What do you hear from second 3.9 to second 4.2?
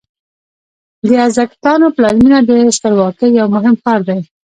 و.